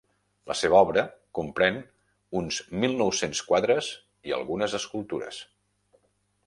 La 0.51 0.55
seva 0.59 0.77
obra 0.85 1.03
comprèn 1.39 1.77
uns 2.41 2.57
mil 2.85 2.97
nou-cents 3.03 3.43
quadres 3.51 3.93
i 4.31 4.35
algunes 4.39 4.79
escultures. 4.83 5.45